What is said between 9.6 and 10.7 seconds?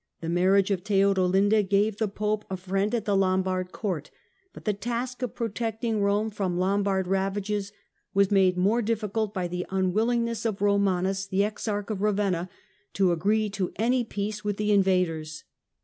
unwillingness of